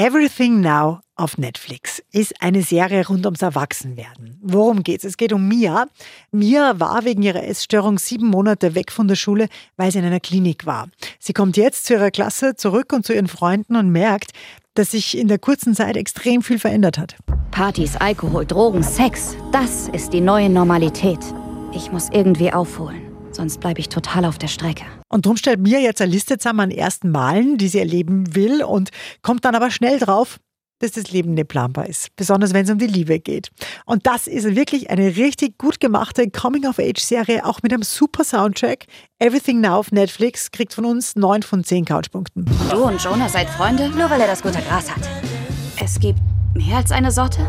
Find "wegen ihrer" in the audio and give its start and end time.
7.04-7.44